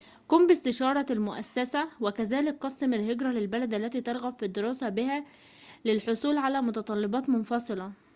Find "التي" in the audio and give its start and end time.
3.73-4.01